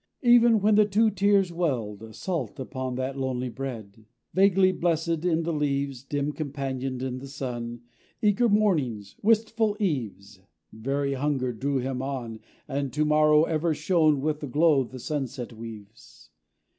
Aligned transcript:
Even 0.23 0.61
when 0.61 0.73
the 0.73 0.85
two 0.87 1.11
tears 1.11 1.53
welled, 1.53 2.15
Salt, 2.15 2.59
upon 2.59 2.95
that 2.95 3.15
lonely 3.19 3.49
bread. 3.49 4.07
Vaguely 4.33 4.73
blessèd 4.73 5.23
in 5.23 5.43
the 5.43 5.53
leaves, 5.53 6.01
Dim 6.03 6.31
companioned 6.31 7.03
in 7.03 7.19
the 7.19 7.27
sun, 7.27 7.81
Eager 8.19 8.49
mornings, 8.49 9.15
wistful 9.21 9.77
eves, 9.79 10.41
Very 10.73 11.13
hunger 11.13 11.53
drew 11.53 11.77
him 11.77 12.01
on; 12.01 12.39
And 12.67 12.91
To 12.93 13.05
morrow 13.05 13.43
ever 13.43 13.75
shone 13.75 14.21
With 14.21 14.39
the 14.39 14.47
glow 14.47 14.83
the 14.83 14.97
sunset 14.97 15.53
weaves. 15.53 16.31